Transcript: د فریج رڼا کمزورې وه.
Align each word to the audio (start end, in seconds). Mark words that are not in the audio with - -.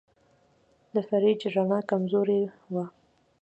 د 0.93 0.95
فریج 1.07 1.41
رڼا 1.55 1.79
کمزورې 1.89 2.41
وه. 2.73 2.85